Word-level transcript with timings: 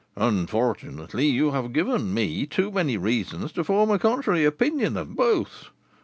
"Unfortunately, 0.17 1.27
you 1.27 1.51
have 1.51 1.73
given 1.73 2.11
me 2.11 2.47
too 2.47 2.71
many 2.71 2.97
reasons 2.97 3.51
to 3.51 3.63
form 3.63 3.91
a 3.91 3.99
contrary 3.99 4.43
opinion 4.45 4.97
of 4.97 5.15
both. 5.15 5.69